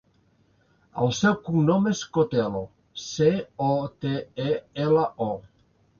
[1.03, 2.63] El seu cognom és Cotelo:
[3.03, 3.29] ce,
[3.67, 3.71] o,
[4.07, 4.15] te,
[4.53, 5.33] e, ela, o.